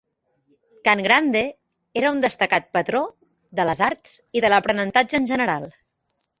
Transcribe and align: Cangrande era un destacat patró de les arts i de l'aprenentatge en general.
Cangrande 0.87 1.43
era 2.01 2.15
un 2.15 2.23
destacat 2.25 2.73
patró 2.79 3.03
de 3.61 3.69
les 3.71 3.85
arts 3.91 4.17
i 4.41 4.45
de 4.49 4.55
l'aprenentatge 4.57 5.23
en 5.25 5.33
general. 5.37 5.73